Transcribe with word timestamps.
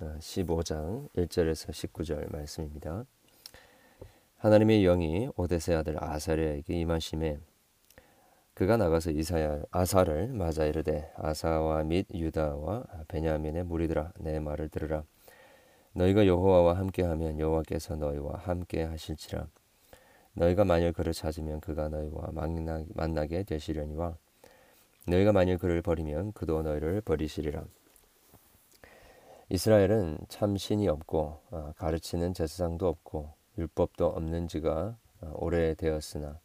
15장 0.00 1.08
1절에서 1.14 1.70
19절 1.70 2.30
말씀입니다. 2.30 3.04
하나님의 4.36 4.82
영이 4.82 5.30
오데세 5.36 5.74
아들 5.74 6.02
아사랴에게 6.02 6.78
임하심에 6.80 7.38
그가 8.54 8.76
나가서 8.76 9.10
이사야 9.10 9.62
아사를 9.70 10.28
맞아 10.28 10.64
이르되 10.66 11.10
아사와 11.16 11.84
및 11.84 12.06
유다와 12.12 12.84
베냐민의 13.08 13.64
무리들아 13.64 14.12
내 14.20 14.38
말을 14.38 14.68
들으라. 14.68 15.02
너희가 15.92 16.26
여호와와 16.26 16.76
함께하면 16.78 17.40
여호와께서 17.40 17.96
너희와 17.96 18.38
함께 18.38 18.84
하실지라. 18.84 19.48
너희가 20.34 20.64
만일 20.64 20.92
그를 20.92 21.12
찾으면 21.12 21.60
그가 21.60 21.88
너희와 21.88 22.30
만나게 22.94 23.42
되시려니와 23.42 24.16
너희가 25.08 25.32
만일 25.32 25.58
그를 25.58 25.82
버리면 25.82 26.32
그도 26.32 26.62
너희를 26.62 27.00
버리시리라 27.00 27.64
이스라엘은 29.50 30.18
참 30.28 30.58
신이 30.58 30.88
없고 30.88 31.40
어, 31.50 31.72
가르치는 31.78 32.34
제사장도 32.34 32.86
없고 32.86 33.32
율법도 33.56 34.06
없는 34.06 34.46
지가 34.46 34.96
어, 35.22 35.32
오래되었으나 35.36 36.38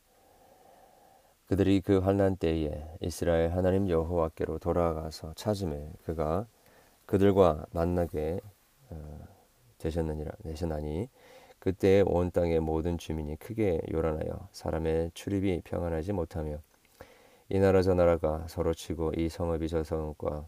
그들이 1.48 1.82
그 1.82 2.00
환난 2.00 2.38
때에 2.38 2.88
이스라엘 3.02 3.52
하나님 3.52 3.90
여호와께로 3.90 4.60
돌아가서 4.60 5.34
찾음에 5.34 5.92
그가 6.06 6.48
그들과 7.06 7.66
만나게 7.72 8.40
어, 8.90 9.20
되셨느니라 9.80 10.32
되셨나니 10.44 11.10
그때 11.60 12.04
온 12.06 12.32
땅의 12.32 12.62
모든 12.62 12.98
주민이 12.98 13.36
크게 13.36 13.82
요란하여 13.92 14.48
사람의 14.54 15.12
출입이 15.14 15.62
평안하지 15.66 16.14
못하며 16.14 16.58
이 17.50 17.60
나라 17.60 17.82
저 17.82 17.94
나라가 17.94 18.46
서로 18.48 18.74
치고 18.74 19.12
이 19.18 19.28
성읍이 19.28 19.68
저 19.68 19.84
성읍과 19.84 20.48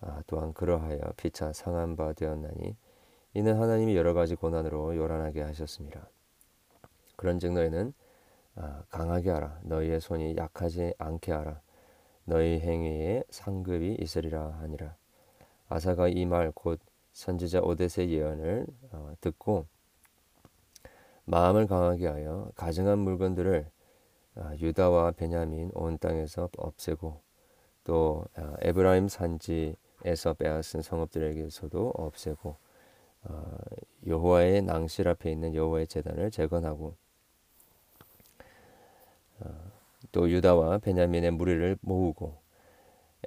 아, 0.00 0.22
또한 0.26 0.52
그러하여 0.54 1.00
피차 1.16 1.52
상한 1.52 1.96
바 1.96 2.12
되었나니 2.12 2.76
이는 3.34 3.60
하나님이 3.60 3.96
여러 3.96 4.14
가지 4.14 4.34
고난으로 4.34 4.96
요란하게 4.96 5.42
하셨습니다. 5.42 6.08
그런즉 7.16 7.52
너희는 7.52 7.92
아, 8.56 8.82
강하게 8.90 9.30
하라. 9.30 9.60
너희의 9.64 10.00
손이 10.00 10.36
약하지 10.36 10.94
않게 10.98 11.32
하라. 11.32 11.60
너희 12.24 12.60
행위에 12.60 13.24
상급이 13.30 13.96
있으리라 14.00 14.58
하니라. 14.60 14.96
아사가 15.68 16.08
이 16.08 16.24
말 16.26 16.52
곧 16.54 16.80
선지자 17.12 17.60
오데세 17.62 18.08
예언을 18.08 18.66
어, 18.92 19.12
듣고 19.20 19.66
마음을 21.24 21.66
강하게 21.66 22.08
하여 22.08 22.50
가증한 22.56 22.98
물건들을 22.98 23.70
아, 24.36 24.54
유다와 24.60 25.12
베냐민 25.12 25.70
온 25.74 25.98
땅에서 25.98 26.48
없애고 26.56 27.20
또 27.84 28.24
에브라임 28.60 29.08
산지 29.08 29.76
에서 30.04 30.34
빼앗은 30.34 30.82
성읍들에게서도 30.82 31.92
없애고 31.94 32.56
어, 33.24 33.56
여호와의 34.06 34.62
낭실 34.62 35.08
앞에 35.08 35.30
있는 35.30 35.54
여호와의 35.54 35.86
제단을 35.86 36.30
재건하고 36.30 36.94
어, 39.40 39.72
또 40.12 40.30
유다와 40.30 40.78
베냐민의 40.78 41.32
무리를 41.32 41.76
모으고 41.82 42.38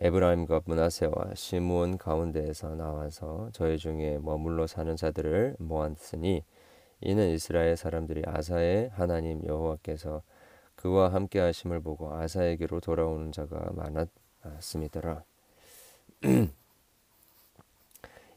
에브라임과 0.01 0.61
문하세와 0.65 1.35
시므온 1.35 1.99
가운데에서 1.99 2.75
나와서 2.75 3.49
저희 3.53 3.77
중에 3.77 4.17
머물러 4.17 4.65
사는 4.65 4.95
자들을 4.95 5.57
모았으니 5.59 6.43
이는 7.01 7.29
이스라엘 7.29 7.77
사람들이 7.77 8.23
아사의 8.25 8.89
하나님 8.93 9.45
여호와께서 9.45 10.23
그와 10.75 11.13
함께 11.13 11.39
하심을 11.39 11.81
보고 11.81 12.13
아사에게로 12.13 12.79
돌아오는 12.79 13.31
자가 13.31 13.71
많았습니다. 13.73 15.23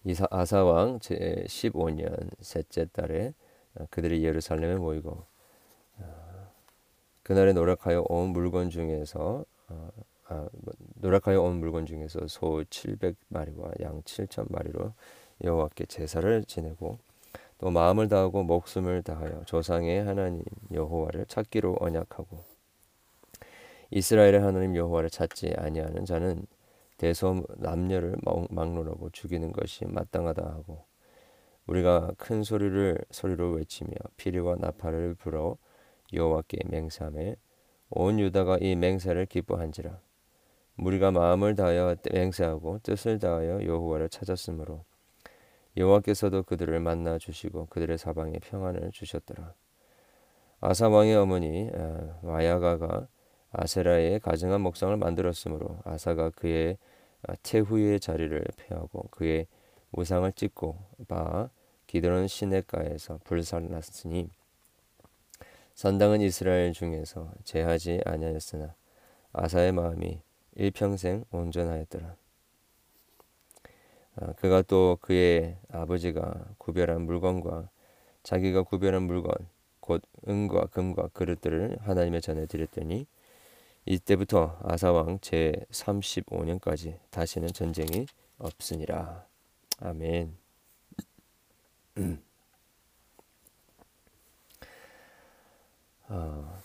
이사 0.07 0.25
아사왕 0.31 1.01
제 1.01 1.45
15년 1.49 2.31
셋째 2.41 2.87
달에 2.93 3.35
어, 3.75 3.87
그들이 3.91 4.23
예루살렘에 4.23 4.77
모이고 4.77 5.25
어, 5.99 6.53
그날에 7.25 7.53
노력하여 7.53 8.05
온 8.09 8.29
물건 8.29 8.71
중에서 8.71 9.45
어, 9.69 9.91
아, 10.29 10.49
뭐, 10.53 10.75
노력하여 10.95 11.43
온 11.43 11.57
물건 11.57 11.87
중에서 11.87 12.29
소 12.29 12.63
700마리와 12.71 13.83
양 13.83 14.01
7천 14.03 14.53
마리로 14.53 14.93
여호와께 15.43 15.87
제사를 15.87 16.45
지내고 16.45 16.99
또 17.59 17.71
마음을 17.71 18.07
다하고 18.07 18.45
목숨을 18.45 19.03
다하여 19.03 19.43
조상의 19.45 20.05
하나님 20.05 20.45
여호와를 20.73 21.27
찾기로 21.27 21.79
언약하고 21.81 22.45
이스라엘의 23.91 24.39
하나님 24.39 24.77
여호와를 24.77 25.11
찾지 25.11 25.55
아니하는 25.57 26.05
자는 26.05 26.47
대소 26.97 27.45
남녀를 27.57 28.17
막론하고 28.51 29.11
죽이는 29.11 29.53
것이 29.53 29.85
마땅하다 29.87 30.43
하고 30.43 30.85
우리가 31.67 32.13
큰 32.17 32.43
소리를 32.43 32.99
소리로 33.11 33.53
외치며 33.53 33.91
피리와 34.17 34.57
나팔을 34.59 35.15
불어 35.15 35.57
여호와께 36.13 36.59
맹세하며 36.67 37.35
온 37.91 38.19
유다가 38.19 38.59
이 38.61 38.77
맹세를 38.77 39.27
기뻐한지라. 39.27 39.99
우리가 40.79 41.11
마음을 41.11 41.55
다하여 41.55 41.97
맹세하고 42.13 42.81
뜻을 42.83 43.19
다하여 43.19 43.65
여호와를 43.65 44.09
찾았으므로 44.09 44.85
여호와께서도 45.77 46.45
그들을 46.45 46.79
만나 46.81 47.19
주시고 47.19 47.67
그들의 47.67 47.99
사방에 47.99 48.39
평안을 48.39 48.93
주셨더라. 48.93 49.55
아사 50.61 50.89
왕의 50.89 51.17
어머니 51.17 51.71
와야가가 52.23 53.09
아세라의 53.59 54.21
가증한 54.21 54.61
목상을 54.61 54.95
만들었으므로 54.99 55.79
아사가 55.85 56.29
그의 56.31 56.77
태후의 57.43 58.01
자리를 58.01 58.45
폐하고 58.57 59.09
그의 59.11 59.47
우상을 59.93 60.31
찍고 60.33 60.77
바 61.09 61.49
기드론 61.87 62.29
시내가에서 62.29 63.19
불살났으니 63.25 64.29
산당은 65.75 66.21
이스라엘 66.21 66.73
중에서 66.73 67.33
제하지 67.45 68.03
아니하였으나 68.05 68.75
아사의 69.33 69.73
마음이 69.73 70.21
일평생 70.55 71.25
온전하였더라. 71.31 72.15
아, 74.17 74.33
그가 74.35 74.63
또 74.63 74.99
그의 75.01 75.57
아버지가 75.71 76.45
구별한 76.59 77.03
물건과 77.03 77.71
자기가 78.23 78.65
구별한 78.65 79.03
물건 79.03 79.33
곧 79.81 80.03
은과 80.29 80.67
금과 80.67 81.09
그릇들을 81.09 81.79
하나님의 81.81 82.21
전에 82.21 82.47
드렸더니 82.47 83.07
이때부터 83.87 84.59
아사왕 84.65 85.21
제 85.21 85.53
35년까지 85.71 86.99
다시는 87.11 87.53
전쟁이 87.53 88.07
없으니라. 88.37 89.25
아멘. 89.79 90.37
어, 96.09 96.63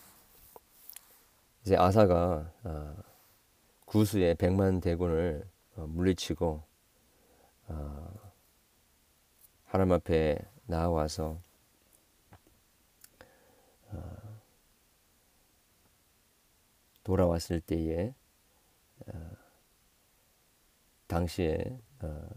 이제 1.62 1.76
아사가 1.76 2.52
어, 2.64 2.96
구수의 3.84 4.34
백만 4.34 4.80
대군을 4.80 5.48
어, 5.76 5.86
물리치고 5.86 6.60
어, 7.68 8.12
하나님 9.66 9.92
앞에 9.92 10.38
나와서 10.66 11.40
돌아왔을 17.04 17.60
때에 17.60 18.14
어, 19.06 19.30
당시에 21.06 21.78
어, 22.00 22.28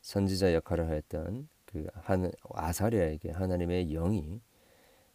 선지자 0.00 0.54
역할을 0.54 0.88
하였던 0.88 1.48
그 1.66 1.86
한, 1.94 2.30
아사리아에게 2.50 3.30
하나님의 3.30 3.86
영이 3.88 4.40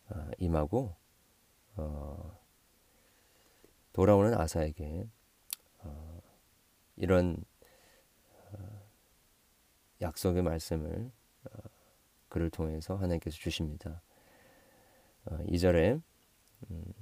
어, 0.10 0.30
임하고 0.38 0.96
어, 1.76 2.40
돌아오는 3.94 4.34
아사에게 4.34 5.08
어, 5.80 6.22
이런 6.96 7.44
어, 8.52 8.82
약속의 10.02 10.44
말씀을 10.44 11.12
어, 11.46 11.50
그를 12.30 12.50
통해서 12.50 12.96
하나님께서 12.96 13.38
주십니다. 13.38 14.02
어, 15.26 15.38
2절에 15.48 16.02
음, 16.72 16.94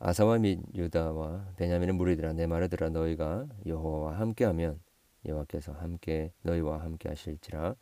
아사와 0.00 0.38
및 0.38 0.60
유다와 0.74 1.54
베냐민의 1.56 1.94
무리들아 1.96 2.32
내 2.32 2.46
말을 2.46 2.68
들어 2.68 2.88
너희가 2.88 3.48
여호와와 3.66 4.20
함께하면 4.20 4.80
여호와께서 5.26 5.72
함께 5.72 6.32
너희와 6.42 6.82
함께 6.82 7.08
하실지라 7.08 7.74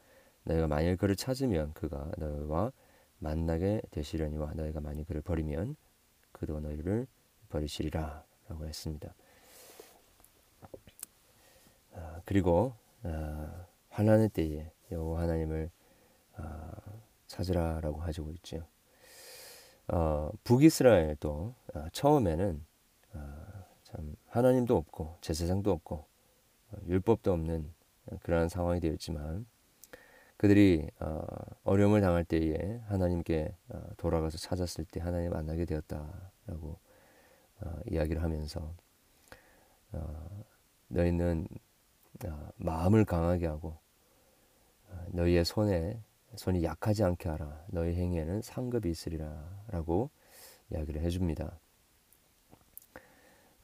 너희가 0.44 0.66
만일 0.66 0.96
그를 0.96 1.14
찾으면 1.14 1.74
그가 1.74 2.10
너희와 2.16 2.72
만나게 3.18 3.82
되시려니와 3.90 4.54
너희가 4.54 4.80
만일 4.80 5.04
그를 5.04 5.20
버리면 5.20 5.76
그도 6.32 6.58
너희를 6.60 7.06
버리시리라 7.50 8.24
라고 8.48 8.66
했습니다. 8.66 9.14
아, 11.92 12.20
그리고 12.24 12.74
아, 13.02 13.66
환란의 13.90 14.30
때에 14.30 14.70
여호와 14.90 15.22
하나님을 15.22 15.70
아, 16.36 16.72
찾으라라고 17.26 18.00
하시고 18.00 18.30
있죠. 18.32 18.66
어, 19.88 20.30
북이스라엘도 20.44 21.54
어, 21.74 21.84
처음에는 21.92 22.64
어, 23.14 23.64
참 23.84 24.16
하나님도 24.28 24.76
없고 24.76 25.18
제사장도 25.20 25.70
없고 25.70 26.04
어, 26.72 26.76
율법도 26.88 27.32
없는 27.32 27.72
그러한 28.22 28.48
상황이 28.48 28.80
되었지만 28.80 29.46
그들이 30.36 30.88
어, 31.00 31.24
어려움을 31.64 32.00
당할 32.00 32.24
때에 32.24 32.80
하나님께 32.88 33.54
어, 33.68 33.82
돌아가서 33.96 34.38
찾았을 34.38 34.84
때 34.84 35.00
하나님 35.00 35.30
만나게 35.30 35.64
되었다라고 35.64 36.78
어, 37.60 37.80
이야기를 37.86 38.22
하면서 38.22 38.74
어, 39.92 40.44
너희는 40.88 41.48
어, 42.26 42.48
마음을 42.56 43.04
강하게 43.04 43.46
하고 43.46 43.78
어, 44.90 45.06
너희의 45.08 45.44
손에 45.44 46.00
손이 46.36 46.62
약하지 46.64 47.04
않게 47.04 47.28
하라 47.28 47.64
너희 47.68 47.94
행위에는 47.94 48.42
상급이 48.42 48.90
있으리라 48.90 49.64
라고 49.68 50.10
이야기를 50.70 51.00
해줍니다. 51.02 51.58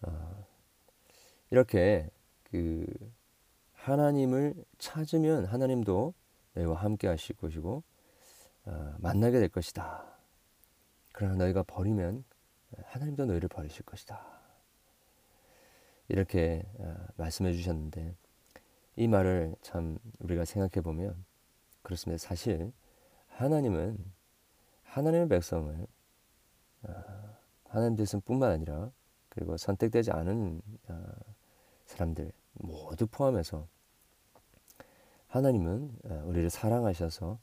어, 0.03 0.47
이렇게 1.51 2.11
그 2.45 2.87
하나님을 3.75 4.55
찾으면 4.79 5.47
하나님도 5.47 6.15
너희와 6.55 6.77
함께 6.77 7.09
하실 7.09 7.37
것이고 7.37 7.83
어, 8.65 8.95
만나게 8.99 9.39
될 9.39 9.49
것이다. 9.49 10.05
그러나 11.13 11.37
너희가 11.37 11.63
버리면 11.65 12.25
하나님도 12.85 13.27
너희를 13.27 13.49
버리실 13.49 13.85
것이다. 13.85 14.25
이렇게 16.09 16.65
어, 16.79 16.95
말씀해 17.17 17.53
주셨는데 17.53 18.15
이 18.97 19.09
말을 19.09 19.57
참 19.63 19.99
우리가 20.21 20.45
생각해 20.45 20.83
보면 20.83 21.25
그렇습니다. 21.83 22.23
사실 22.23 22.73
하나님은 23.29 23.99
하나님의 24.85 25.29
백성을 25.29 25.87
어, 26.85 26.93
하나님 27.69 27.97
대신뿐만 27.97 28.51
아니라 28.51 28.91
그리고 29.29 29.57
선택되지 29.57 30.11
않은 30.11 30.61
어, 30.89 31.05
사람들 31.87 32.33
모두 32.55 33.07
포함해서 33.07 33.67
하나님은 35.29 35.97
어, 36.05 36.23
우리를 36.27 36.51
사랑하셔서 36.51 37.39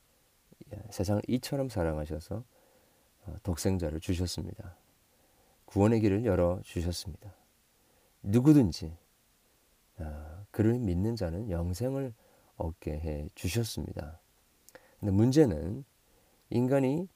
예, 0.72 0.84
세상을 0.92 1.24
이처럼 1.28 1.70
사랑하셔서 1.70 2.44
어, 3.26 3.36
독생자를 3.44 4.00
주셨습니다. 4.00 4.76
구원의 5.66 6.02
길을 6.02 6.26
열어 6.26 6.60
주셨습니다. 6.64 7.34
누구든지 8.22 8.96
어, 9.98 10.46
그를 10.52 10.78
믿는 10.78 11.16
자는 11.16 11.50
영생을 11.50 12.14
얻게 12.58 12.92
해 12.92 13.30
주셨습니다. 13.34 14.20
근데 15.00 15.12
문제는 15.12 15.86
인간이 16.50 17.08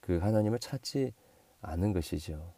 그 0.00 0.18
하나님을 0.18 0.58
찾지 0.58 1.12
않은 1.60 1.92
것이죠. 1.92 2.52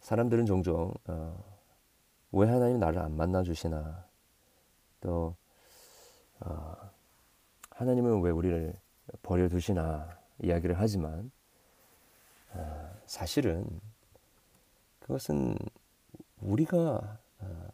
사람들은 0.00 0.46
종종 0.46 0.92
왜 2.32 2.48
하나님 2.48 2.78
나를 2.78 2.98
안 3.00 3.16
만나 3.16 3.42
주시나 3.42 4.06
또 5.00 5.34
어, 6.40 6.76
하나님은 7.70 8.20
왜 8.20 8.30
우리를 8.30 8.74
버려 9.22 9.48
두시나 9.48 10.18
이야기를 10.42 10.78
하지만 10.78 11.30
어, 12.52 12.94
사실은 13.06 13.80
그것은 15.00 15.56
우리가 16.40 17.18
어, 17.38 17.68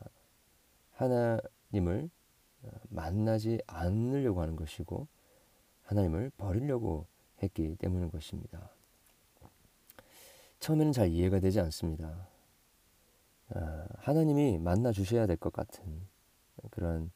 하나님을 1.73 2.11
어, 2.63 2.71
만나지 2.91 3.61
않으려고 3.67 4.41
하는 4.43 4.55
것이고 4.55 5.09
하나님을 5.85 6.31
버리려고 6.37 7.07
했기 7.43 7.75
때문인 7.77 8.11
것입니다. 8.11 8.71
처음에는 10.61 10.93
잘 10.93 11.09
이해가 11.09 11.41
되지 11.41 11.59
않습니다. 11.61 12.29
어, 13.49 13.85
하나님이 13.99 14.59
만나 14.59 14.93
주셔야 14.93 15.27
될 15.27 15.37
것 15.37 15.53
같은 15.53 16.07
그런 16.71 17.11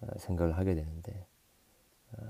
어, 0.00 0.06
생각을 0.18 0.58
하게 0.58 0.74
되는데 0.74 1.26
어, 2.12 2.26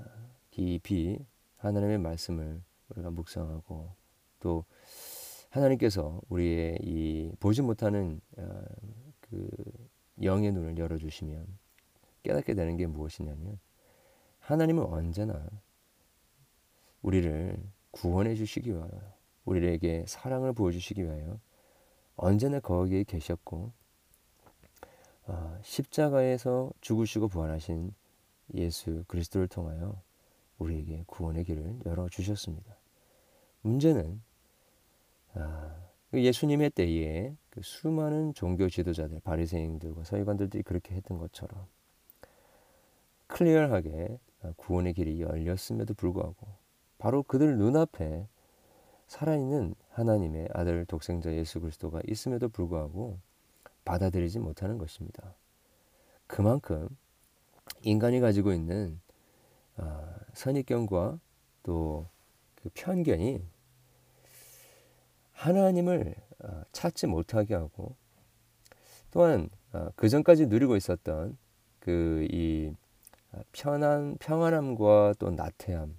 깊이 0.51 1.19
하나님의 1.57 1.97
말씀을 1.97 2.61
우리가 2.89 3.09
묵상하고 3.09 3.91
또 4.39 4.63
하나님께서 5.49 6.21
우리의 6.29 6.79
이 6.81 7.31
보지 7.39 7.61
못하는 7.61 8.19
그 9.21 9.47
영의 10.21 10.51
눈을 10.51 10.77
열어주시면 10.77 11.45
깨닫게 12.23 12.53
되는 12.53 12.77
게 12.77 12.87
무엇이냐면 12.87 13.59
하나님은 14.39 14.83
언제나 14.83 15.47
우리를 17.01 17.57
구원해 17.91 18.35
주시기 18.35 18.71
위하여 18.71 19.13
우리에게 19.45 20.05
사랑을 20.07 20.53
보여주시기 20.53 21.03
위하여 21.03 21.39
언제나 22.15 22.59
거기에 22.59 23.03
계셨고 23.03 23.71
어, 25.25 25.59
십자가에서 25.63 26.71
죽으시고 26.81 27.27
부활하신 27.27 27.93
예수 28.55 29.03
그리스도를 29.07 29.47
통하여 29.47 30.01
우리에게 30.57 31.03
구원의 31.07 31.45
길을 31.45 31.79
열어 31.85 32.09
주셨습니다. 32.09 32.75
문제는 33.61 34.21
아, 35.35 35.75
그 36.11 36.23
예수님의 36.23 36.71
때에 36.71 37.35
그 37.49 37.61
수많은 37.63 38.33
종교 38.33 38.69
지도자들, 38.69 39.19
바리새인들과 39.21 40.03
서기관들이 40.03 40.61
그렇게 40.63 40.95
했던 40.95 41.17
것처럼 41.17 41.65
클리어하게 43.33 44.19
구원의 44.57 44.93
길이 44.93 45.21
열렸음에도 45.21 45.93
불구하고 45.93 46.47
바로 46.97 47.23
그들 47.23 47.57
눈앞에 47.57 48.27
살아있는 49.07 49.75
하나님의 49.91 50.49
아들 50.53 50.85
독생자 50.85 51.31
예수 51.33 51.59
그리스도가 51.59 52.01
있음에도 52.07 52.49
불구하고 52.49 53.19
받아들이지 53.85 54.39
못하는 54.39 54.77
것입니다. 54.77 55.35
그만큼 56.27 56.87
인간이 57.81 58.19
가지고 58.19 58.53
있는 58.53 58.99
어, 59.77 60.15
선입견과 60.33 61.19
또 61.63 62.13
그 62.63 62.69
편견이 62.73 63.45
하나님을 65.33 66.15
어, 66.39 66.61
찾지 66.71 67.07
못하게 67.07 67.55
하고 67.55 67.95
또한 69.11 69.49
어, 69.73 69.89
그 69.97 70.07
전까지 70.07 70.47
누리고 70.47 70.77
있었던 70.77 71.37
그 71.81 72.25
이 72.31 72.73
편안 73.51 74.17
평안함과 74.19 75.15
또 75.19 75.31
나태함 75.31 75.97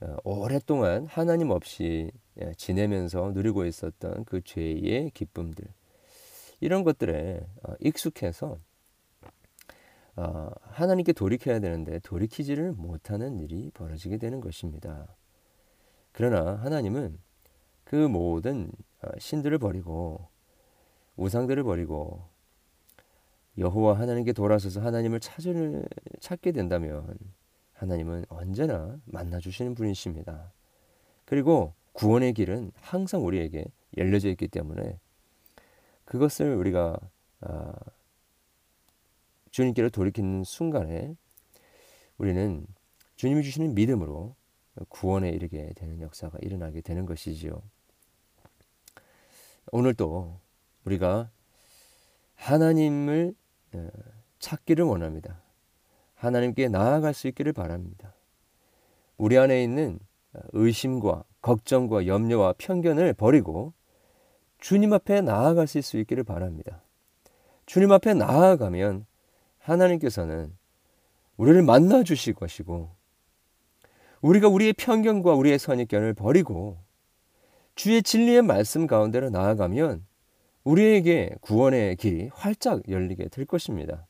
어, 0.00 0.16
오랫동안 0.24 1.06
하나님 1.06 1.50
없이 1.50 2.10
예, 2.40 2.52
지내면서 2.56 3.32
누리고 3.32 3.66
있었던 3.66 4.24
그 4.24 4.40
죄의 4.42 5.10
기쁨들 5.12 5.64
이런 6.60 6.84
것들에 6.84 7.46
어, 7.62 7.74
익숙해서 7.80 8.58
어, 10.16 10.50
하나님께 10.62 11.12
돌이켜야 11.12 11.60
되는데 11.60 11.98
돌이키지를 12.00 12.72
못하는 12.72 13.38
일이 13.38 13.70
벌어지게 13.74 14.16
되는 14.16 14.40
것입니다. 14.40 15.06
그러나 16.12 16.56
하나님은 16.56 17.18
그 17.84 17.94
모든 17.94 18.70
신들을 19.18 19.58
버리고 19.58 20.28
우상들을 21.16 21.62
버리고 21.62 22.24
여호와 23.58 23.98
하나님께 23.98 24.32
돌아서서 24.32 24.80
하나님을 24.80 25.20
찾을 25.20 25.84
찾게 26.20 26.52
된다면 26.52 27.16
하나님은 27.74 28.26
언제나 28.28 28.98
만나 29.04 29.40
주시는 29.40 29.74
분이십니다. 29.74 30.52
그리고 31.24 31.74
구원의 31.92 32.34
길은 32.34 32.72
항상 32.76 33.24
우리에게 33.24 33.64
열려져 33.96 34.28
있기 34.28 34.48
때문에 34.48 34.98
그것을 36.04 36.54
우리가 36.54 36.98
아, 37.40 37.72
주님께로 39.50 39.90
돌이키는 39.90 40.44
순간에 40.44 41.16
우리는 42.18 42.66
주님이 43.16 43.42
주시는 43.42 43.74
믿음으로 43.74 44.34
구원에 44.88 45.30
이르게 45.30 45.72
되는 45.74 46.00
역사가 46.00 46.38
일어나게 46.40 46.80
되는 46.80 47.06
것이지요. 47.06 47.62
오늘도 49.72 50.38
우리가 50.84 51.30
하나님을 52.36 53.34
어, 53.34 53.39
찾기를 54.38 54.84
원합니다. 54.84 55.42
하나님께 56.14 56.68
나아갈 56.68 57.14
수 57.14 57.28
있기를 57.28 57.52
바랍니다. 57.52 58.14
우리 59.16 59.38
안에 59.38 59.62
있는 59.62 59.98
의심과 60.52 61.24
걱정과 61.42 62.06
염려와 62.06 62.54
편견을 62.58 63.14
버리고 63.14 63.72
주님 64.58 64.92
앞에 64.92 65.22
나아갈 65.22 65.66
수 65.66 65.98
있기를 65.98 66.24
바랍니다. 66.24 66.82
주님 67.66 67.92
앞에 67.92 68.14
나아가면 68.14 69.06
하나님께서는 69.58 70.56
우리를 71.36 71.62
만나 71.62 72.02
주실 72.02 72.34
것이고 72.34 72.90
우리가 74.20 74.48
우리의 74.48 74.74
편견과 74.74 75.34
우리의 75.34 75.58
선입견을 75.58 76.14
버리고 76.14 76.78
주의 77.74 78.02
진리의 78.02 78.42
말씀 78.42 78.86
가운데로 78.86 79.30
나아가면 79.30 80.04
우리에게 80.64 81.36
구원의 81.40 81.96
길이 81.96 82.28
활짝 82.32 82.88
열리게 82.88 83.28
될 83.28 83.44
것입니다. 83.44 84.06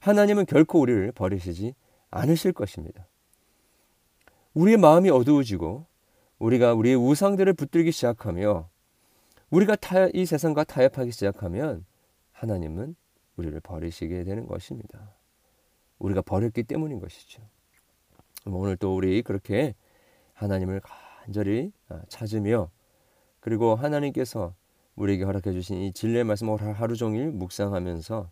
하나님은 0.00 0.46
결코 0.46 0.80
우리를 0.80 1.12
버리시지 1.12 1.74
않으실 2.10 2.52
것입니다. 2.52 3.06
우리의 4.54 4.76
마음이 4.76 5.10
어두워지고 5.10 5.86
우리가 6.38 6.74
우리의 6.74 6.96
우상들을 6.96 7.52
붙들기 7.54 7.92
시작하며 7.92 8.68
우리가 9.50 9.76
타, 9.76 10.08
이 10.12 10.26
세상과 10.26 10.64
타협하기 10.64 11.10
시작하면 11.12 11.84
하나님은 12.32 12.96
우리를 13.36 13.58
버리시게 13.60 14.24
되는 14.24 14.46
것입니다. 14.46 15.14
우리가 15.98 16.22
버렸기 16.22 16.64
때문인 16.64 16.98
것이죠. 16.98 17.42
오늘 18.46 18.76
또 18.76 18.96
우리 18.96 19.22
그렇게 19.22 19.74
하나님을 20.34 20.80
간절히 20.80 21.72
아, 21.88 22.02
찾으며 22.08 22.70
그리고 23.40 23.74
하나님께서 23.74 24.54
우리에게 24.96 25.24
허락해 25.24 25.52
주신 25.52 25.78
이 25.78 25.92
진리의 25.92 26.24
말씀을 26.24 26.78
하루 26.78 26.96
종일 26.96 27.30
묵상하면서 27.30 28.30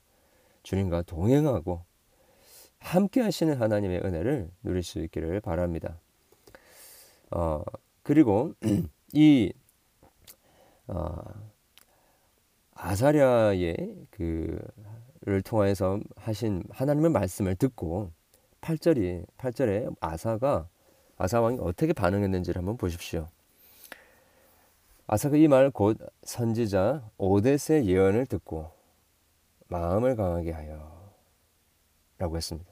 주님과 0.62 1.02
동행하고 1.02 1.82
함께 2.78 3.20
하시는 3.20 3.54
하나님의 3.54 4.00
은혜를 4.04 4.50
누릴 4.62 4.82
수 4.82 5.00
있기를 5.00 5.40
바랍니다. 5.40 5.98
어, 7.30 7.62
그리고 8.02 8.54
이 9.12 9.52
어, 10.86 11.14
아사랴의 12.74 14.06
그를 14.10 15.42
통하여서 15.42 16.00
하신 16.16 16.64
하나님의 16.70 17.10
말씀을 17.10 17.54
듣고 17.54 18.10
8절이 18.62 19.26
8절에 19.36 19.94
아사가 20.00 20.68
아사 21.16 21.40
왕이 21.40 21.58
어떻게 21.60 21.92
반응했는지를 21.92 22.58
한번 22.58 22.76
보십시오. 22.76 23.28
아사가 25.12 25.36
이 25.36 25.48
말 25.48 25.72
곧 25.72 25.98
선지자 26.22 27.10
오데스의 27.18 27.88
예언을 27.88 28.26
듣고 28.26 28.70
마음을 29.66 30.14
강하게 30.14 30.52
하여 30.52 31.12
라고 32.18 32.36
했습니다. 32.36 32.70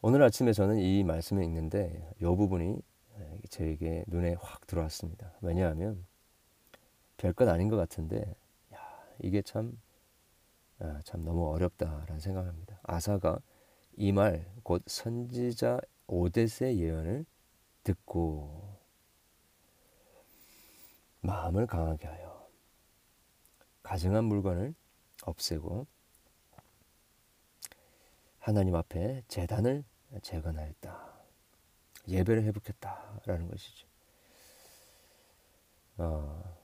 오늘 0.00 0.22
아침에 0.22 0.54
저는 0.54 0.78
이 0.78 1.04
말씀을 1.04 1.44
읽는데 1.44 2.14
이 2.18 2.24
부분이 2.24 2.80
저에게 3.50 4.04
눈에 4.06 4.34
확 4.40 4.66
들어왔습니다. 4.66 5.32
왜냐하면 5.42 6.06
별것 7.18 7.46
아닌 7.46 7.68
것 7.68 7.76
같은데 7.76 8.34
야, 8.72 8.78
이게 9.22 9.42
참, 9.42 9.78
아, 10.78 10.98
참 11.04 11.24
너무 11.26 11.46
어렵다라는 11.52 12.20
생각합니다. 12.20 12.80
아사가 12.84 13.38
이 13.98 14.12
말 14.12 14.46
곧 14.62 14.82
선지자 14.86 15.78
오데스의 16.06 16.80
예언을 16.80 17.26
듣고 17.84 18.71
마음을 21.22 21.66
강하게 21.66 22.06
하여 22.06 22.48
가증한 23.82 24.24
물건을 24.24 24.74
없애고 25.24 25.86
하나님 28.38 28.74
앞에 28.74 29.22
재단을 29.28 29.84
재건하였다. 30.20 31.12
예배를 32.08 32.42
회복했다라는 32.42 33.48
것이죠. 33.48 33.86
어, 35.98 36.58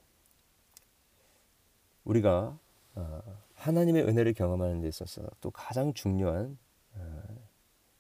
우리가 2.05 2.59
어, 2.97 3.23
하나님의 3.55 4.03
은혜를 4.05 4.35
경험하는 4.35 4.81
데 4.81 4.89
있어서 4.89 5.23
또 5.41 5.53
가장 5.53 5.95
중요한 5.95 6.59
어, 6.95 7.23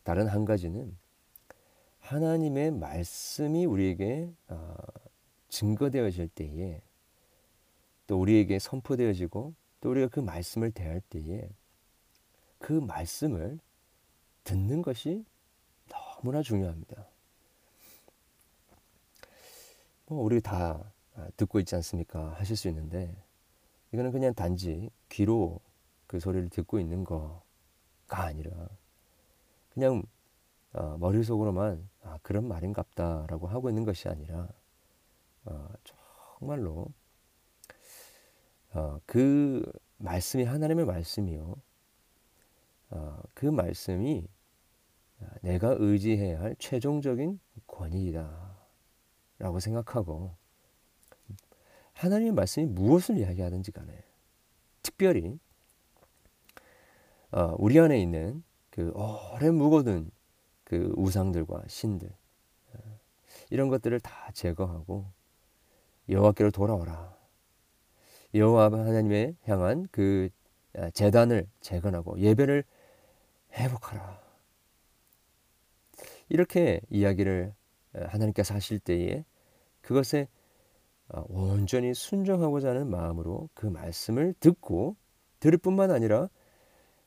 다른 0.02 0.26
한 0.26 0.44
가지는 0.44 0.96
하나님의 2.00 2.72
말씀이 2.72 3.64
우리에게 3.64 4.32
어, 4.48 4.76
증거되어질 5.48 6.28
때에 6.28 6.82
또 8.06 8.20
우리에게 8.20 8.58
선포되어지고 8.58 9.54
또 9.80 9.90
우리가 9.90 10.08
그 10.08 10.20
말씀을 10.20 10.70
대할 10.70 11.00
때에 11.00 11.48
그 12.58 12.72
말씀을 12.72 13.58
듣는 14.44 14.82
것이 14.82 15.24
너무나 15.88 16.42
중요합니다. 16.42 17.06
뭐 20.06 20.22
우리 20.22 20.40
다 20.40 20.90
듣고 21.36 21.58
있지 21.60 21.74
않습니까? 21.76 22.34
하실 22.38 22.56
수 22.56 22.68
있는데 22.68 23.14
이거는 23.92 24.10
그냥 24.10 24.34
단지 24.34 24.90
귀로 25.08 25.60
그 26.06 26.18
소리를 26.18 26.48
듣고 26.48 26.80
있는 26.80 27.04
거가 27.04 27.42
아니라 28.08 28.50
그냥 29.74 30.02
어, 30.72 30.96
머릿속으로만 30.98 31.88
아, 32.02 32.18
그런 32.22 32.46
말인갑다라고 32.48 33.46
하고 33.46 33.68
있는 33.68 33.84
것이 33.84 34.08
아니라 34.08 34.48
어, 35.48 35.68
정말로 35.84 36.86
어, 38.72 39.00
그 39.06 39.64
말씀이 39.96 40.44
하나님의 40.44 40.84
말씀이요. 40.84 41.56
어, 42.90 43.22
그 43.34 43.46
말씀이 43.46 44.26
내가 45.42 45.74
의지해야 45.78 46.40
할 46.40 46.56
최종적인 46.58 47.40
권위이다. 47.66 48.56
라고 49.38 49.60
생각하고 49.60 50.34
하나님의 51.92 52.32
말씀이 52.32 52.66
무엇을 52.66 53.18
이야기하든지 53.18 53.72
간에 53.72 54.04
특별히 54.82 55.38
어, 57.30 57.54
우리 57.58 57.78
안에 57.78 58.00
있는 58.00 58.42
그 58.70 58.92
오래 58.94 59.50
묵어둔 59.50 60.10
그 60.64 60.92
우상들과 60.96 61.64
신들 61.68 62.08
어, 62.08 62.98
이런 63.50 63.68
것들을 63.68 64.00
다 64.00 64.30
제거하고 64.32 65.10
여호와께로 66.08 66.50
돌아오라. 66.50 67.16
여호와 68.34 68.66
하나님의 68.66 69.36
향한 69.44 69.88
그 69.90 70.28
아, 70.76 70.90
재단을 70.90 71.46
재건하고 71.60 72.18
예배를 72.20 72.64
회복하라. 73.54 74.20
이렇게 76.28 76.80
이야기를 76.90 77.54
하나님께서 77.94 78.54
하실 78.54 78.78
때에 78.78 79.24
그것에 79.80 80.28
어, 81.08 81.24
온전히 81.28 81.94
순종하고자 81.94 82.68
하는 82.68 82.90
마음으로 82.90 83.48
그 83.54 83.66
말씀을 83.66 84.34
듣고 84.40 84.96
들을 85.40 85.56
뿐만 85.56 85.90
아니라 85.90 86.28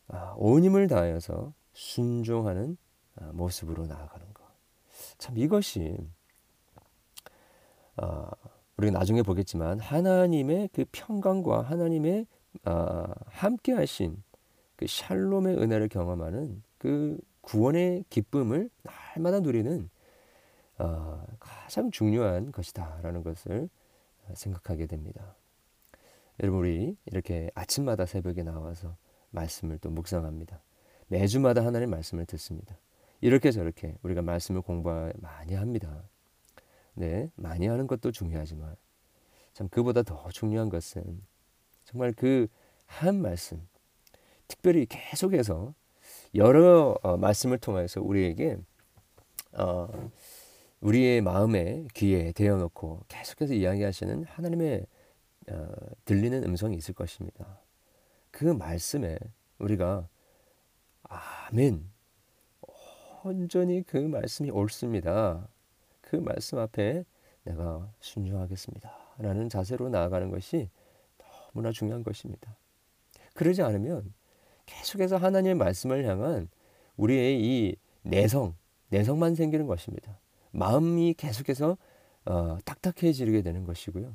아, 0.08 0.34
온 0.38 0.63
힘을 0.63 0.88
다하여서 0.88 1.53
순종하는 1.74 2.77
아, 3.15 3.31
모습으로 3.34 3.86
나아가는 3.86 4.34
것. 4.34 4.43
참 5.20 5.38
이것이 5.38 5.98
아, 7.98 8.31
우리가 8.82 8.98
나중에 8.98 9.22
보겠지만 9.22 9.80
하나님의 9.80 10.70
그 10.74 10.86
평강과 10.92 11.62
하나님의 11.62 12.26
함께 13.28 13.74
하신 13.74 14.22
그 14.76 14.88
샬롬의 14.88 15.58
은혜를 15.58 15.88
경험하는 15.88 16.64
그 16.80 17.20
구원의 17.42 18.06
기쁨을 18.10 18.70
날마다 19.16 19.40
누리는 19.40 19.90
어, 20.80 21.24
가장 21.40 21.92
중요한 21.92 22.52
것이다라는 22.52 23.24
것을 23.24 23.70
생각하게 24.34 24.88
됩니다. 24.88 25.36
여러분 26.42 26.62
우리 26.62 26.98
이렇게 27.06 27.52
아침마다 27.54 28.08
새벽에 28.08 28.42
나와서 28.42 28.96
말씀을 29.30 29.78
또 29.78 29.92
묵상합니다. 29.92 30.60
매주마다 31.08 31.64
하나님 31.64 31.92
말씀을 31.92 32.26
듣습니다. 32.26 32.76
이렇게 33.20 33.52
저렇게 33.52 33.96
우리가 34.02 34.24
말씀을 34.24 34.62
공부 34.62 34.90
많이 35.18 35.54
합니다. 35.54 36.04
네, 36.94 37.32
많이 37.36 37.68
하는 37.68 37.88
것도 37.88 38.12
중요하지만 38.12 38.76
참 39.54 39.68
그보다 39.70 40.04
더 40.04 40.30
중요한 40.32 40.70
것은 40.70 41.22
정말 41.86 42.14
그 42.14 42.48
한 42.92 43.22
말씀, 43.22 43.68
특별히 44.48 44.86
계속해서 44.86 45.74
여러 46.36 46.96
어, 47.02 47.16
말씀을 47.18 47.58
통해서 47.58 48.02
우리에게 48.02 48.58
어, 49.54 50.12
우리의 50.82 51.22
마음에 51.22 51.88
귀에 51.94 52.34
대어놓고 52.34 53.06
계속해서 53.08 53.54
이야기하시는 53.54 54.26
하나님의 54.26 54.86
어, 55.50 55.68
들리는 56.04 56.44
음성이 56.44 56.76
있을 56.76 56.94
것입니다. 56.94 57.60
그 58.30 58.44
말씀에 58.44 59.18
우리가 59.58 60.08
아멘 61.04 61.90
온전히 63.24 63.84
그 63.84 63.98
말씀이 63.98 64.50
옳습니다. 64.50 65.48
그 66.12 66.18
말씀 66.18 66.58
앞에 66.58 67.06
내가 67.46 67.89
순종하겠습니다. 68.01 68.91
라는 69.20 69.48
자세로 69.48 69.88
나아가는 69.88 70.30
것이 70.30 70.70
너무나 71.53 71.72
중요한 71.72 72.03
것입니다. 72.03 72.53
그러지 73.34 73.62
않으면 73.62 74.13
계속해서 74.65 75.15
하나님의 75.15 75.56
말씀을 75.56 76.03
향한 76.03 76.50
우리의 76.98 77.41
이 77.41 77.77
내성, 78.01 78.56
내성만 78.89 79.36
생기는 79.36 79.68
것입니다. 79.68 80.20
마음이 80.51 81.13
계속해서 81.13 81.77
어, 82.25 82.58
딱딱해지게 82.65 83.41
되는 83.41 83.63
것이고요. 83.63 84.13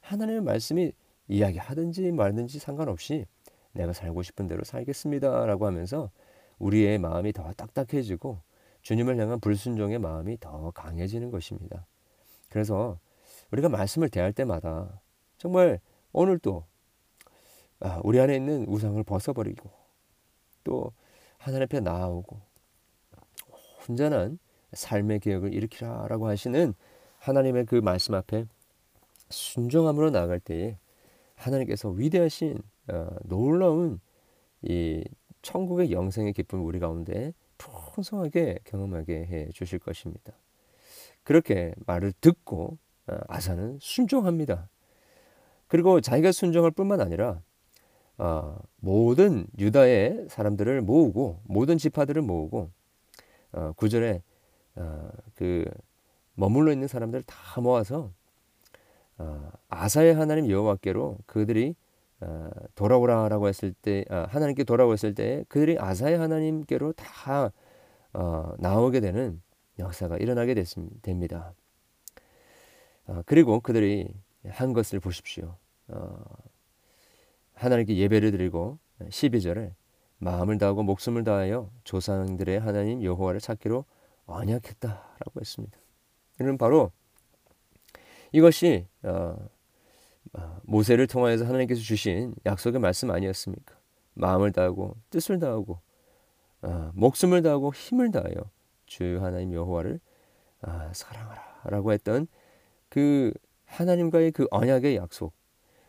하나님의 0.00 0.40
말씀이 0.40 0.92
이야기하든지 1.28 2.10
말든지 2.12 2.58
상관없이 2.58 3.26
내가 3.72 3.92
살고 3.92 4.22
싶은 4.22 4.48
대로 4.48 4.64
살겠습니다라고 4.64 5.66
하면서 5.66 6.10
우리의 6.58 6.96
마음이 6.96 7.34
더 7.34 7.52
딱딱해지고 7.52 8.40
주님을 8.84 9.18
향한 9.18 9.40
불순종의 9.40 9.98
마음이 9.98 10.38
더 10.38 10.70
강해지는 10.70 11.30
것입니다. 11.30 11.86
그래서 12.50 12.98
우리가 13.50 13.68
말씀을 13.68 14.10
대할 14.10 14.32
때마다 14.32 15.00
정말 15.38 15.80
오늘도 16.12 16.64
아, 17.80 18.00
우리 18.04 18.20
안에 18.20 18.36
있는 18.36 18.66
우상을 18.68 19.02
벗어버리고 19.02 19.70
또 20.62 20.92
하나님 21.38 21.64
앞에 21.64 21.80
나아오고 21.80 22.40
온전한 23.88 24.38
삶의 24.74 25.20
개혁을 25.20 25.54
일으키라라고 25.54 26.28
하시는 26.28 26.74
하나님의 27.18 27.66
그 27.66 27.76
말씀 27.76 28.14
앞에 28.14 28.44
순종함으로 29.30 30.10
나아갈 30.10 30.40
때에 30.40 30.76
하나님께서 31.36 31.88
위대하신 31.88 32.58
놀라운 33.22 34.00
이 34.62 35.02
천국의 35.40 35.90
영생의 35.90 36.34
기쁨을 36.34 36.64
우리 36.64 36.78
가운데 36.78 37.32
풍성하게 37.70 38.60
경험하게 38.64 39.26
해 39.26 39.48
주실 39.52 39.78
것입니다. 39.78 40.32
그렇게 41.22 41.74
말을 41.86 42.12
듣고 42.20 42.78
아사는 43.06 43.78
순종합니다. 43.80 44.68
그리고 45.66 46.00
자기가 46.00 46.32
순종할 46.32 46.70
뿐만 46.70 47.00
아니라 47.00 47.40
어, 48.16 48.58
모든 48.76 49.46
유다의 49.58 50.26
사람들을 50.28 50.82
모으고 50.82 51.40
모든 51.44 51.78
지파들을 51.78 52.22
모으고 52.22 52.70
어, 53.52 53.72
구절에 53.76 54.22
어, 54.76 55.08
그 55.34 55.64
머물러 56.34 56.72
있는 56.72 56.86
사람들을 56.86 57.24
다 57.24 57.60
모아서 57.60 58.12
어, 59.18 59.50
아사의 59.68 60.14
하나님 60.14 60.50
여호와께로 60.50 61.18
그들이 61.26 61.74
어, 61.74 61.74
돌아오라라고 62.74 63.48
했을 63.48 63.72
때 63.72 64.04
아, 64.08 64.26
하나님께 64.28 64.64
돌아오었을 64.64 65.14
때 65.14 65.44
그들이 65.48 65.78
아사의 65.78 66.18
하나님께로 66.18 66.92
다 66.92 67.52
어, 68.12 68.52
나오게 68.58 69.00
되는 69.00 69.42
역사가 69.78 70.18
일어나게. 70.18 70.54
됩니다. 71.02 71.54
어, 73.06 73.22
그리고 73.26 73.60
그들이 73.60 74.08
한 74.48 74.72
것을 74.72 75.00
보십시오. 75.00 75.56
어, 75.88 76.22
하나님께 77.54 77.96
예배를 77.96 78.30
드리고 78.30 78.78
12절에 79.00 79.72
마음을 80.18 80.58
다하고 80.58 80.82
목숨을 80.82 81.24
다하여 81.24 81.70
조상들의 81.84 82.60
하나님 82.60 83.02
여호와를 83.02 83.40
찾기로 83.40 83.84
언약했다라고 84.26 85.40
했습니다. 85.40 85.78
이는 86.40 86.56
바로 86.56 86.92
이것이 88.32 88.86
어, 89.02 89.08
어, 89.08 89.48
모세를 90.62 91.06
통하여서 91.06 91.44
하나님께서 91.44 91.80
주신 91.80 92.34
약속의 92.46 92.80
말씀 92.80 93.10
아니었습니까? 93.10 93.76
마음을 94.14 94.52
다하고 94.52 94.96
뜻을 95.10 95.38
다하고 95.38 95.80
어, 96.62 96.90
목숨을 96.94 97.42
다하고 97.42 97.72
힘을 97.74 98.10
다하여 98.10 98.50
주 98.86 99.18
하나님 99.20 99.52
여호와를 99.52 100.00
아, 100.62 100.90
사랑하라라고 100.92 101.92
했던 101.92 102.26
그 102.88 103.32
하나님과의 103.66 104.32
그 104.32 104.46
언약의 104.50 104.96
약속 104.96 105.34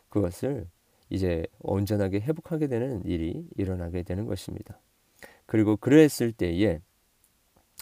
그것을 0.10 0.68
이제 1.10 1.46
온전하게 1.60 2.20
회복하게 2.22 2.68
되는 2.68 3.04
일이 3.06 3.48
일어나게 3.56 4.04
되는 4.04 4.26
것입니다. 4.26 4.80
그리고 5.46 5.78
그랬을 5.78 6.32
때에 6.32 6.80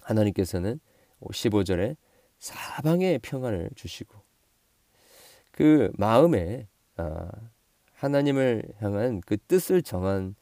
하나님께서는 0.03 0.79
15절에 1.21 1.95
사방에 2.37 3.17
평안을 3.19 3.69
주시고 3.75 4.22
그 5.53 5.91
마음에 5.97 6.67
아, 6.97 7.29
하나님을 7.93 8.63
향한 8.79 9.21
그 9.21 9.37
뜻을 9.37 9.83
정한 9.83 10.35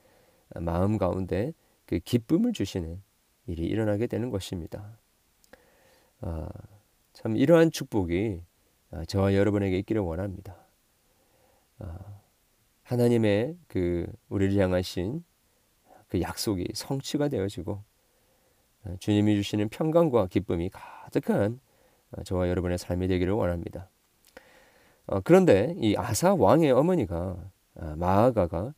마음 0.56 0.98
가운데 0.98 1.52
그 1.86 2.00
기쁨을 2.00 2.54
주시는 2.54 3.02
일이 3.46 3.66
일어나게 3.66 4.08
되는 4.08 4.30
것입니다. 4.30 4.98
아, 6.22 6.48
참 7.12 7.36
이러한 7.36 7.72
축복이 7.72 8.42
아, 8.92 9.06
저와 9.06 9.36
여러분에게 9.36 9.78
있기를 9.80 10.02
원합니다. 10.02 10.58
하나님의 12.84 13.58
그 13.68 14.06
우리를 14.30 14.56
향하신 14.62 15.24
그 16.08 16.22
약속이 16.22 16.68
성취가 16.74 17.28
되어지고 17.28 17.84
주님이 19.00 19.36
주시는 19.36 19.70
평강과 19.70 20.28
기쁨이 20.28 20.70
가득한 20.70 21.60
저와 22.24 22.50
여러분의 22.50 22.78
삶이 22.78 23.08
되기를 23.08 23.34
원합니다. 23.34 23.91
어, 25.08 25.20
그런데 25.22 25.76
이 25.78 25.96
아사 25.98 26.34
왕의 26.36 26.72
어머니가 26.72 27.38
아, 27.76 27.96
마아가가 27.98 28.74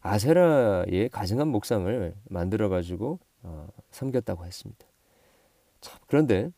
아세라의 0.00 1.08
가증한 1.10 1.48
목상을 1.48 2.14
만들어 2.24 2.68
가지고 2.68 3.20
어, 3.42 3.68
섬겼다고 3.90 4.44
했습니다. 4.44 4.86
참, 5.80 5.98
그런데 6.06 6.50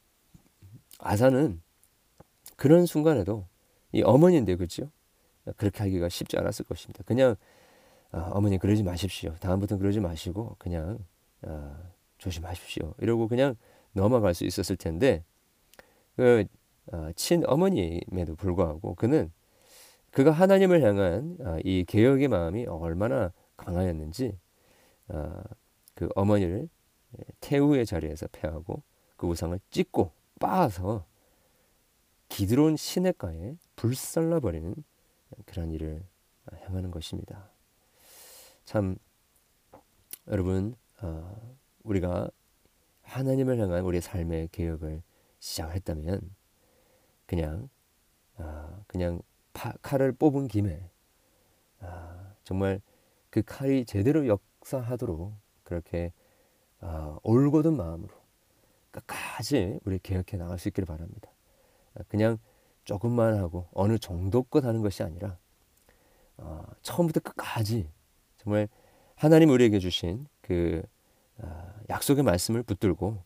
아사는 0.98 1.60
그런 2.56 2.86
순간에도 2.86 3.46
이 3.92 4.02
어머니인데 4.02 4.56
그렇죠? 4.56 4.90
그렇게 5.56 5.82
하기가 5.82 6.08
쉽지 6.08 6.38
않았을 6.38 6.64
것입니다. 6.64 7.02
그냥 7.04 7.36
아, 8.12 8.30
어머니 8.32 8.58
그러지 8.58 8.82
마십시오. 8.82 9.34
다음부터는 9.40 9.80
그러지 9.80 10.00
마시고 10.00 10.56
그냥 10.58 10.98
아, 11.42 11.76
조심하십시오. 12.18 12.94
이러고 12.98 13.28
그냥 13.28 13.56
넘어갈 13.92 14.34
수 14.34 14.44
있었을 14.44 14.76
텐데 14.76 15.24
그 16.16 16.44
어, 16.44 16.63
친어머님에도 17.14 18.36
불구하고 18.36 18.94
그는 18.94 19.32
그가 20.14 20.30
하나님을 20.30 20.80
향한 20.82 21.36
어, 21.40 21.58
이 21.64 21.84
개혁의 21.84 22.28
마음이 22.28 22.66
얼마나 22.66 23.32
강하였는지 23.56 24.38
어, 25.08 25.42
그 25.94 26.08
어머니를 26.14 26.68
태우의 27.40 27.84
자리에서 27.84 28.28
패하고 28.30 28.82
그 29.16 29.26
우상을 29.26 29.58
찢고 29.70 30.12
빻아서 30.38 31.04
기드론 32.28 32.76
시냇가에 32.76 33.56
불살라 33.76 34.40
버리는 34.40 34.74
그런 35.46 35.70
일을 35.72 36.04
행하는 36.68 36.90
것입니다. 36.90 37.50
참 38.64 38.96
여러분 40.28 40.74
우리가 41.82 42.28
하나님을 43.02 43.58
향한 43.58 43.84
우리의 43.84 44.00
삶의 44.00 44.48
개혁을 44.50 45.02
시작했다면 45.38 46.20
그냥 47.26 47.68
아, 48.36 48.82
그냥 48.86 49.20
파, 49.52 49.72
칼을 49.82 50.12
뽑은 50.12 50.48
김에 50.48 50.90
아, 51.80 52.34
정말 52.44 52.80
그 53.30 53.42
칼이 53.42 53.84
제대로 53.84 54.26
역사하도록 54.26 55.32
그렇게 55.62 56.12
아, 56.80 57.18
올곧은 57.22 57.76
마음으로 57.76 58.12
끝까지 58.90 59.80
우리 59.84 59.98
개혁해 59.98 60.36
나갈 60.36 60.58
수 60.58 60.68
있기를 60.68 60.86
바랍니다. 60.86 61.30
아, 61.94 62.02
그냥 62.08 62.38
조금만 62.84 63.38
하고 63.38 63.68
어느 63.72 63.98
정도껏 63.98 64.64
하는 64.64 64.82
것이 64.82 65.02
아니라 65.02 65.38
어, 66.36 66.64
처음부터 66.82 67.20
끝까지 67.20 67.88
정말 68.38 68.68
하나님 69.14 69.50
우리에게 69.50 69.78
주신 69.78 70.26
그 70.40 70.82
어, 71.38 71.74
약속의 71.88 72.24
말씀을 72.24 72.62
붙들고 72.62 73.22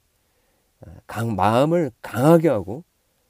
어, 0.80 0.96
강 1.06 1.34
마음을 1.34 1.90
강하게 2.02 2.48
하고 2.48 2.84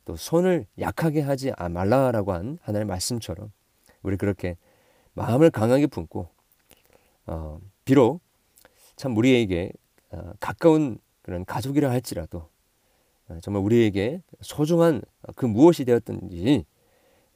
또 0.08 0.16
손을 0.16 0.66
약하게 0.80 1.20
하지 1.20 1.52
말라라고 1.58 2.32
한 2.32 2.58
하나님의 2.62 2.86
말씀처럼 2.86 3.52
우리 4.02 4.16
그렇게 4.16 4.56
마음을 5.12 5.50
강하게 5.50 5.86
품고 5.86 6.30
어, 7.26 7.60
비록 7.84 8.22
참 8.96 9.14
우리에게 9.18 9.70
어, 10.08 10.32
가까운 10.40 10.98
그런 11.20 11.44
가족이라 11.44 11.90
할지라도 11.90 12.48
어, 13.28 13.38
정말 13.42 13.62
우리에게 13.62 14.22
소중한 14.40 15.02
그 15.36 15.44
무엇이 15.44 15.84
되었든지 15.84 16.64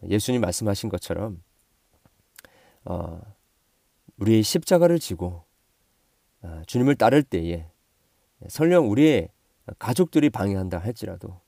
예수님 0.08 0.40
말씀하신 0.40 0.88
것처럼 0.88 1.42
어, 2.86 3.20
우리의 4.16 4.42
십자가를 4.42 4.98
지고 4.98 5.44
어, 6.40 6.62
주님을 6.66 6.94
따를 6.94 7.22
때에 7.22 7.66
설령 8.48 8.90
우리의 8.90 9.28
가족들이 9.78 10.30
방해한다 10.30 10.78
할지라도 10.78 11.38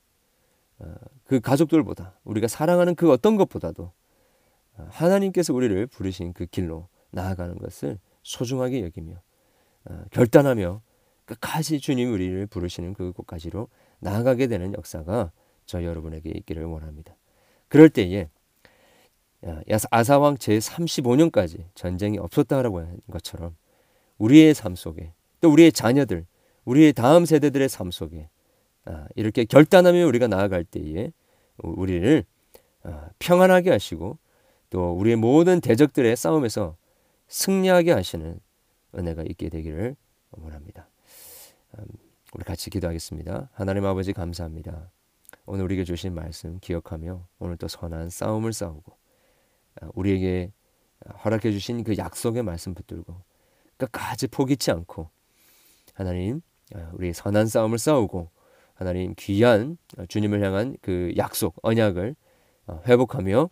어, 0.77 0.93
그 1.25 1.39
가족들보다 1.39 2.19
우리가 2.23 2.47
사랑하는 2.47 2.95
그 2.95 3.11
어떤 3.11 3.35
것보다도 3.35 3.91
어, 4.77 4.87
하나님께서 4.89 5.53
우리를 5.53 5.87
부르신 5.87 6.33
그 6.33 6.45
길로 6.45 6.87
나아가는 7.11 7.57
것을 7.57 7.99
소중하게 8.23 8.83
여기며 8.83 9.21
어, 9.85 10.03
결단하며 10.11 10.81
끝까지 11.25 11.79
주님 11.79 12.13
우리를 12.13 12.45
부르시는 12.47 12.93
그 12.93 13.11
곳까지로 13.11 13.67
나아가게 13.99 14.47
되는 14.47 14.73
역사가 14.73 15.31
저 15.65 15.83
여러분에게 15.83 16.29
있기를 16.29 16.65
원합니다. 16.65 17.15
그럴 17.67 17.89
때에 17.89 18.29
아사왕 19.91 20.37
제 20.37 20.57
35년까지 20.57 21.65
전쟁이 21.75 22.17
없었다라고 22.17 22.79
한 22.79 22.97
것처럼 23.11 23.55
우리의 24.17 24.53
삶 24.53 24.75
속에 24.75 25.13
또 25.41 25.51
우리의 25.51 25.71
자녀들, 25.71 26.25
우리의 26.65 26.93
다음 26.93 27.25
세대들의 27.25 27.69
삶 27.69 27.91
속에 27.91 28.21
아, 28.23 28.34
이렇게 29.15 29.45
결단하며 29.45 30.05
우리가 30.07 30.27
나아갈 30.27 30.63
때에 30.63 31.11
우리를 31.57 32.23
아, 32.83 33.09
평안하게 33.17 33.71
하시고 33.71 34.17
또 34.69 34.93
우리의 34.93 35.15
모든 35.15 35.59
대적들의 35.59 36.15
싸움에서 36.15 36.75
승리하게 37.27 37.91
하시는 37.91 38.39
은혜가 38.95 39.23
있게 39.23 39.49
되기를 39.49 39.95
원합니다. 40.31 40.87
음, 41.79 41.85
우리 42.33 42.43
같이 42.43 42.69
기도하겠습니다. 42.69 43.49
하나님 43.53 43.85
아버지 43.85 44.13
감사합니다. 44.13 44.91
오늘 45.47 45.63
우리에게 45.65 45.83
주신 45.83 46.13
말씀 46.13 46.59
기억하며 46.59 47.27
오늘 47.39 47.57
또 47.57 47.67
선한 47.67 48.09
싸움을 48.09 48.53
싸우고 48.53 48.97
아, 49.81 49.89
우리에게 49.95 50.51
허락해 51.23 51.51
주신 51.51 51.83
그 51.83 51.97
약속의 51.97 52.43
말씀 52.43 52.73
붙들고 52.73 53.15
끝까지 53.77 54.27
포기치 54.27 54.71
않고 54.71 55.09
하나님 55.93 56.41
우리 56.93 57.13
선한 57.13 57.47
싸움을 57.47 57.77
싸우고 57.77 58.29
하나님 58.75 59.13
귀한 59.17 59.77
주님을 60.07 60.43
향한 60.43 60.77
그 60.81 61.13
약속 61.17 61.55
언약을 61.63 62.15
어, 62.67 62.81
회복하며 62.85 63.49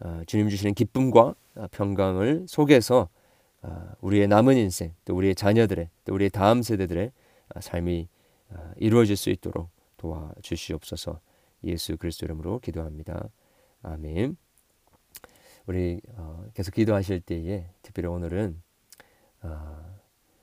어, 0.00 0.22
주님 0.26 0.48
주시는 0.48 0.74
기쁨과 0.74 1.34
아, 1.56 1.68
평강을 1.68 2.46
속에서 2.48 3.08
아, 3.62 3.94
우리의 4.00 4.28
남은 4.28 4.56
인생, 4.56 4.94
또 5.04 5.16
우리의 5.16 5.34
자녀들의, 5.34 5.88
또 6.04 6.14
우리의 6.14 6.30
다음 6.30 6.62
세대들의 6.62 7.12
아, 7.54 7.60
삶이 7.60 8.08
이루어질 8.76 9.16
수 9.16 9.30
있도록 9.30 9.70
도와주시옵소서. 9.96 11.18
예수 11.64 11.96
그리스도 11.96 12.26
이름으로 12.26 12.60
기도합니다. 12.60 13.30
아멘. 13.82 14.36
우리 15.66 16.00
어, 16.16 16.44
계속 16.54 16.74
기도하실 16.74 17.20
때에 17.20 17.66
특별히 17.82 18.08
오늘은 18.08 18.62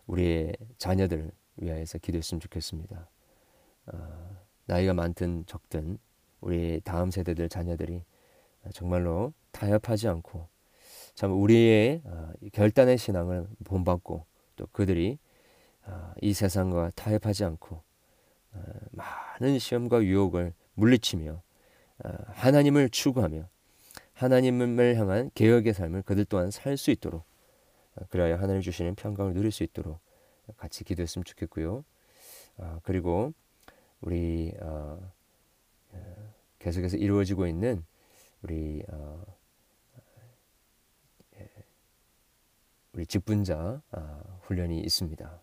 우리의 0.07 0.57
자녀들 0.77 1.31
위하여서 1.57 1.99
기도했으면 1.99 2.41
좋겠습니다. 2.41 3.07
나이가 4.65 4.93
많든 4.93 5.45
적든 5.45 5.97
우리 6.39 6.81
다음 6.83 7.11
세대들 7.11 7.49
자녀들이 7.49 8.03
정말로 8.73 9.33
타협하지 9.51 10.07
않고 10.07 10.47
참 11.15 11.39
우리의 11.39 12.01
아, 12.05 12.31
결단의 12.53 12.97
신앙을 12.97 13.47
본받고 13.63 14.25
또 14.55 14.67
그들이 14.71 15.17
아, 15.83 16.13
이 16.21 16.33
세상과 16.33 16.91
타협하지 16.95 17.43
않고 17.43 17.81
아, 18.53 18.61
많은 18.91 19.59
시험과 19.59 20.03
유혹을 20.03 20.53
물리치며 20.75 21.41
하나님을 22.29 22.89
추구하며 22.89 23.47
하나님을 24.13 24.95
향한 24.95 25.29
개혁의 25.35 25.73
삶을 25.73 26.01
그들 26.03 26.25
또한 26.25 26.49
살 26.49 26.75
수 26.77 26.89
있도록 26.89 27.23
그래야 28.09 28.39
하나님 28.39 28.61
주시는 28.61 28.95
평강을 28.95 29.33
누릴 29.33 29.51
수 29.51 29.63
있도록 29.63 29.99
같이 30.57 30.83
기도했으면 30.83 31.23
좋겠고요. 31.25 31.83
그리고 32.81 33.33
우리 34.01 34.53
계속해서 36.59 36.97
이루어지고 36.97 37.47
있는 37.47 37.83
우리 38.43 38.83
어, 38.89 39.23
예, 41.37 41.49
우리 42.93 43.05
직분자 43.05 43.81
어, 43.91 44.39
훈련이 44.43 44.79
있습니다. 44.79 45.41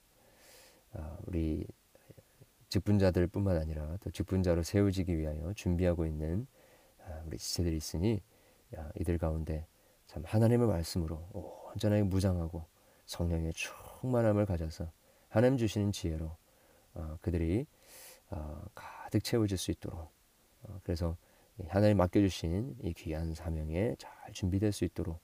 어, 0.93 1.19
우리 1.27 1.67
직분자들뿐만 2.69 3.57
아니라 3.57 3.97
또 4.01 4.11
직분자로 4.11 4.63
세워지기 4.63 5.17
위하여 5.19 5.53
준비하고 5.55 6.07
있는 6.07 6.47
어, 7.01 7.25
우리 7.27 7.39
지체들이 7.39 7.77
있으니 7.77 8.23
야, 8.77 8.91
이들 9.01 9.19
가운데 9.19 9.67
참 10.07 10.23
하나님의 10.25 10.69
말씀으로 10.69 11.29
온전하게 11.73 12.03
무장하고 12.05 12.65
성령의 13.07 13.55
충만함을 13.55 14.47
가져서 14.47 14.91
하나님 15.29 15.57
주시는 15.57 15.93
지혜로 15.93 16.37
어, 16.95 17.19
그들이 17.23 17.63
어, 17.63 17.78
가득 18.75 19.25
채워질 19.25 19.57
수 19.59 19.71
있도록 19.71 20.11
어, 20.63 20.81
그래서 20.83 21.17
하나님 21.69 21.97
맡겨주신 21.97 22.77
이 22.83 22.93
귀한 22.95 23.35
사명에 23.35 23.97
잘 23.99 24.33
준비될 24.33 24.73
수 24.73 24.85
있도록 24.85 25.21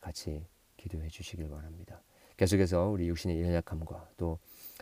같이 0.00 0.44
기도해 0.76 1.08
주시길 1.08 1.48
바랍니다. 1.48 2.02
계속해서 2.36 2.88
우리 2.88 3.08
육신의 3.08 3.42
연약함과 3.42 4.10
또 4.16 4.38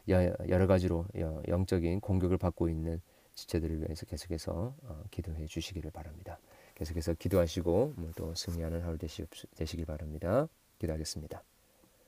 여러 0.09 0.67
가지로 0.67 1.07
영적인 1.49 2.01
공격을 2.01 2.39
받고 2.39 2.69
있는 2.69 3.01
지체들을 3.35 3.83
위해서 3.83 4.07
계속해서 4.07 4.75
어, 4.83 5.05
기도해 5.11 5.47
주시기를 5.47 5.91
바랍니다. 5.91 6.39
계속해서 6.75 7.15
기도하시고 7.15 7.95
또 8.17 8.35
승리하는 8.35 8.83
하루 8.83 8.99
되시길 8.99 9.85
바랍니다. 9.87 10.49
기도하겠습니다. 10.79 11.43